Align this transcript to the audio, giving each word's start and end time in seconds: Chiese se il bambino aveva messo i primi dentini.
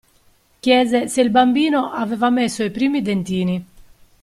Chiese 0.61 1.07
se 1.09 1.21
il 1.21 1.29
bambino 1.29 1.91
aveva 1.91 2.31
messo 2.31 2.63
i 2.63 2.71
primi 2.71 3.03
dentini. 3.03 3.63